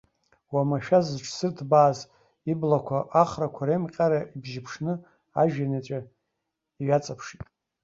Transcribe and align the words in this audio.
Уамашәа 0.53 0.99
зыҽзырҭбааз 1.05 1.99
иблақәа, 2.51 2.99
ахрақәа 3.21 3.67
реимҟьара 3.67 4.19
ибжьыԥшны 4.35 4.93
ажәҩан 5.41 5.71
иаҵәа 5.73 5.99
иҩаҵаԥшит. 6.81 7.41